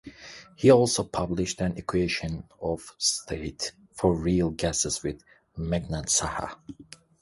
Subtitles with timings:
[0.55, 5.21] He also published an equation of state for real gases with
[5.55, 6.57] Meghnad Saha.